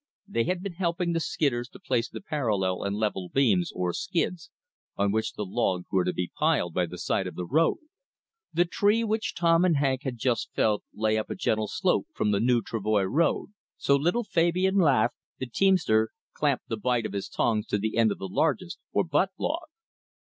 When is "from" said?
12.15-12.31